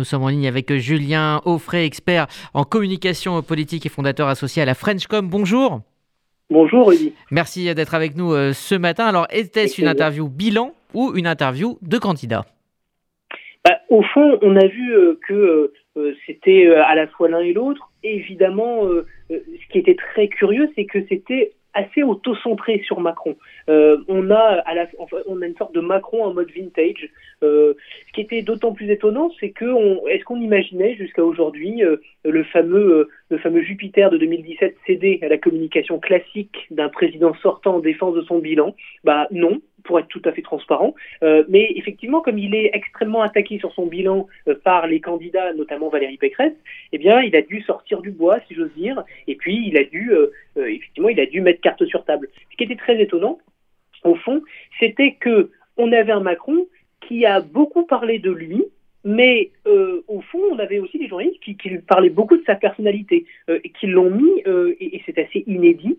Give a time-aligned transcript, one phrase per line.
[0.00, 4.64] nous sommes en ligne avec Julien Offray, expert en communication politique et fondateur associé à
[4.64, 5.28] la Frenchcom.
[5.28, 5.82] Bonjour.
[6.48, 7.12] Bonjour Rudy.
[7.30, 9.04] Merci d'être avec nous euh, ce matin.
[9.04, 12.46] Alors, était-ce une interview bilan ou une interview de candidat?
[13.62, 17.52] Bah, Au fond, on a vu euh, que euh, c'était à la fois l'un et
[17.52, 17.90] l'autre.
[18.02, 18.84] Évidemment,
[19.28, 19.36] ce
[19.70, 23.36] qui était très curieux, c'est que c'était assez auto-centré sur Macron.
[23.68, 24.86] Euh, on a à la,
[25.26, 27.08] on a une sorte de Macron en mode vintage.
[27.42, 27.74] Euh,
[28.08, 31.96] ce qui était d'autant plus étonnant, c'est que on, est-ce qu'on imaginait jusqu'à aujourd'hui euh,
[32.24, 37.34] le fameux euh, le fameux Jupiter de 2017 céder à la communication classique d'un président
[37.42, 38.74] sortant en défense de son bilan?
[39.04, 40.94] Bah non, pour être tout à fait transparent.
[41.24, 45.52] Euh, mais effectivement, comme il est extrêmement attaqué sur son bilan euh, par les candidats,
[45.52, 46.52] notamment Valérie Pécresse,
[46.92, 49.82] eh bien, il a dû sortir du bois, si j'ose dire, et puis il a
[49.82, 52.28] dû, euh, effectivement, il a dû mettre carte sur table.
[52.52, 53.38] Ce qui était très étonnant,
[54.04, 54.42] au fond,
[54.78, 56.68] c'était que on avait un Macron
[57.08, 58.62] qui a beaucoup parlé de lui,
[59.02, 63.24] mais au fond, on avait aussi des journalistes qui, qui parlaient beaucoup de sa personnalité
[63.48, 64.34] et qui l'ont mis,
[64.78, 65.96] et, et c'est assez inédit,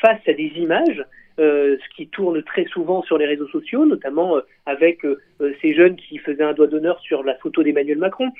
[0.00, 1.04] face à des images
[1.40, 5.18] euh, ce qui tourne très souvent sur les réseaux sociaux, notamment euh, avec euh,
[5.60, 8.30] ces jeunes qui faisaient un doigt d'honneur sur la photo d'Emmanuel Macron,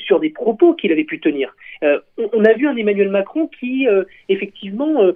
[0.00, 1.54] sur des propos qu'il avait pu tenir.
[1.82, 3.86] On, a vu un Emmanuel Macron qui,
[4.28, 5.12] effectivement,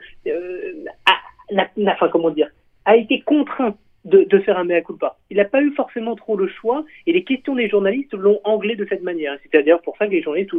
[1.06, 2.48] a, comment dire,
[2.84, 3.76] a été contraint
[4.10, 5.16] de, faire un mea culpa.
[5.30, 8.76] Il n'a pas eu forcément trop le choix et les questions des journalistes l'ont anglais
[8.76, 9.38] de cette manière.
[9.42, 10.52] C'est-à-dire pour ça que les journalistes,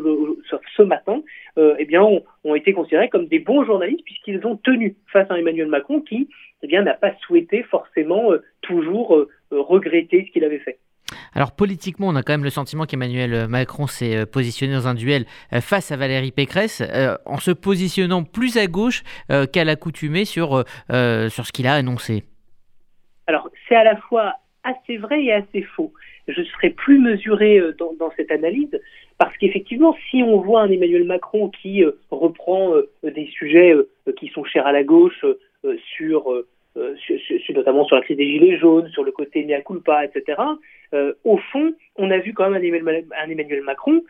[0.78, 1.22] ce matin,
[1.58, 5.38] euh, eh bien, ont, été considérés comme des bons journalistes puisqu'ils ont tenu face à
[5.38, 6.28] Emmanuel Macron qui
[6.64, 10.80] eh n'a pas souhaité forcément euh, toujours euh, regretter ce qu'il avait fait.
[11.34, 15.26] Alors politiquement, on a quand même le sentiment qu'Emmanuel Macron s'est positionné dans un duel
[15.62, 16.82] face à Valérie Pécresse,
[17.26, 22.24] en se positionnant plus à gauche qu'à l'accoutumée sur, sur ce qu'il a annoncé.
[23.28, 25.92] Alors, c'est à la fois assez vrai et assez faux.
[26.28, 28.80] Je serai plus mesuré euh, dans, cette analyse
[29.18, 33.74] parce qu'effectivement, si on voit un Emmanuel Macron qui euh, reprend euh, des sujets
[34.18, 35.26] qui sont chers à la gauche,
[35.96, 36.44] sur,
[37.50, 40.42] notamment sur la crise des gilets jaunes, sur le côté mea culpa, etc.
[41.24, 44.02] au fond, on a vu quand même un Emmanuel, Macron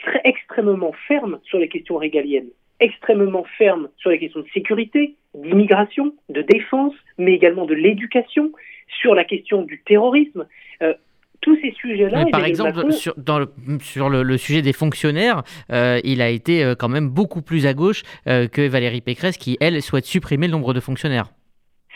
[0.00, 2.50] très extrêmement ferme sur les questions régaliennes
[2.82, 8.52] extrêmement ferme sur les questions de sécurité, d'immigration, de défense, mais également de l'éducation,
[9.00, 10.46] sur la question du terrorisme.
[10.82, 10.94] Euh,
[11.40, 12.26] tous ces sujets-là.
[12.30, 13.48] Par exemple, sur, dans le,
[13.80, 15.42] sur le, sujet des fonctionnaires,
[15.72, 19.56] euh, il a été euh, quand même beaucoup plus à gauche que Valérie Pécresse, qui,
[19.60, 21.32] elle, souhaite supprimer le nombre de fonctionnaires.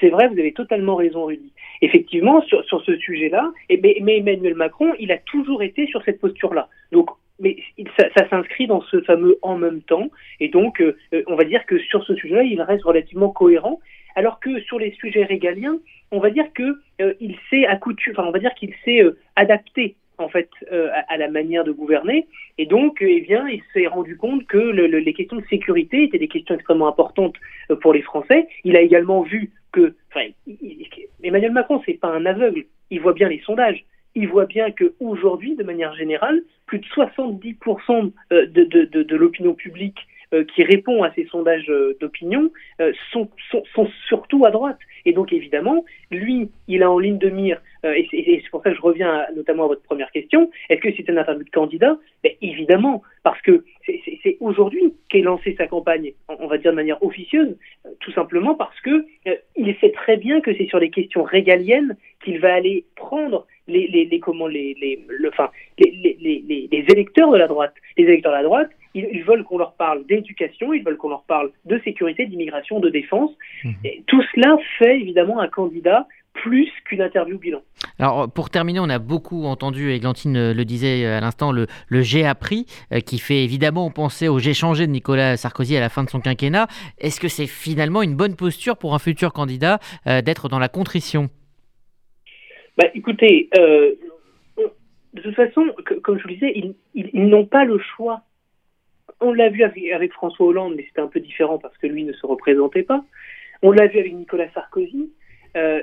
[0.01, 1.53] C'est vrai, vous avez totalement raison, Rudy.
[1.81, 6.03] Effectivement, sur, sur ce sujet-là, eh ben, mais Emmanuel Macron, il a toujours été sur
[6.03, 6.69] cette posture-là.
[6.91, 7.57] Donc, mais
[7.99, 10.11] ça, ça s'inscrit dans ce fameux en même temps,
[10.41, 13.81] et donc euh, euh, on va dire que sur ce sujet-là, il reste relativement cohérent,
[14.15, 15.79] alors que sur les sujets régaliens,
[16.11, 17.15] on va dire que euh,
[17.51, 19.03] s'est accoutumé, enfin on va dire qu'il s'est
[19.37, 20.49] adapté en fait
[21.09, 22.27] à, la manière de gouverner,
[22.57, 26.19] et donc eh bien il s'est rendu compte que le, les questions de sécurité étaient
[26.19, 27.35] des questions extrêmement importantes
[27.83, 28.49] pour les Français.
[28.65, 30.27] Il a également vu que, enfin,
[31.23, 33.85] Emmanuel Macron c'est pas un aveugle, il voit bien les sondages.
[34.15, 39.55] Il voit bien qu'aujourd'hui, de manière générale, plus de 70% euh, de, de, de, l'opinion
[39.55, 39.99] publique
[40.35, 42.51] euh, qui répond à ces sondages euh, d'opinion
[43.13, 44.79] sont, sont, sont, surtout à droite.
[45.05, 48.77] Et donc évidemment, lui, il a en ligne de mire, et c'est pour ça que
[48.77, 51.97] je reviens notamment à votre première question, est-ce que c'est un interview de candidat?
[52.25, 57.01] Ben, Évidemment, parce que c'est aujourd'hui qu'est lancée sa campagne, on va dire de manière
[57.05, 57.57] officieuse,
[58.01, 59.07] tout simplement parce que
[59.55, 61.97] il sait très bien que c'est sur les questions régaliennes
[62.27, 65.49] qu'il va aller prendre les, les, les comment les, les, le, enfin,
[65.79, 67.73] les, les, les, les, électeurs de la droite.
[67.97, 71.09] Les électeurs de la droite, ils, ils veulent qu'on leur parle d'éducation, ils veulent qu'on
[71.09, 73.31] leur parle de sécurité, d'immigration, de défense.
[73.63, 73.71] Mmh.
[73.85, 77.61] Et tout cela fait évidemment un candidat plus qu'une interview bilan.
[77.99, 82.03] Alors pour terminer, on a beaucoup entendu, et Glantine le disait à l'instant, le, le
[82.03, 85.89] G appris, euh, qui fait évidemment penser au G changé de Nicolas Sarkozy à la
[85.89, 86.67] fin de son quinquennat.
[86.99, 90.69] Est-ce que c'est finalement une bonne posture pour un futur candidat euh, d'être dans la
[90.69, 91.31] contrition?
[92.77, 93.95] Bah, écoutez, euh,
[95.15, 95.67] de toute façon,
[96.03, 98.23] comme je vous le disais, ils, n'ont pas le choix.
[99.21, 102.13] On l'a vu avec, François Hollande, mais c'était un peu différent parce que lui ne
[102.13, 103.03] se représentait pas.
[103.63, 105.11] On l'a vu avec Nicolas Sarkozy.
[105.57, 105.83] Euh,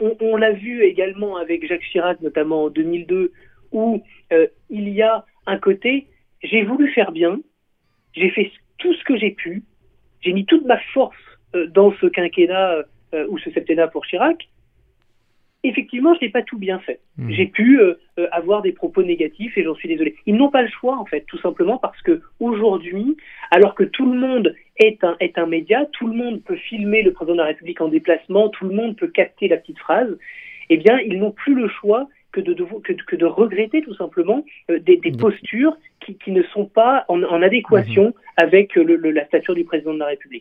[0.00, 3.32] on, on l'a vu également avec Jacques Chirac, notamment en 2002,
[3.72, 4.02] où
[4.32, 6.06] euh, il y a un côté,
[6.42, 7.38] j'ai voulu faire bien,
[8.14, 9.62] j'ai fait tout ce que j'ai pu,
[10.20, 11.16] j'ai mis toute ma force
[11.54, 12.84] euh, dans ce quinquennat
[13.14, 14.48] euh, ou ce septennat pour Chirac,
[15.68, 17.00] effectivement, je n'ai pas tout bien fait.
[17.18, 17.30] Mmh.
[17.30, 20.16] J'ai pu euh, euh, avoir des propos négatifs et j'en suis désolé.
[20.26, 23.16] Ils n'ont pas le choix, en fait, tout simplement parce que aujourd'hui,
[23.50, 27.02] alors que tout le monde est un, est un média, tout le monde peut filmer
[27.02, 30.16] le président de la République en déplacement, tout le monde peut capter la petite phrase,
[30.68, 32.54] eh bien, ils n'ont plus le choix que de,
[32.84, 37.22] que, que de regretter tout simplement des, des postures qui, qui, ne sont pas en,
[37.22, 38.12] en adéquation mmh.
[38.36, 40.34] avec le, le, la stature du président de la République.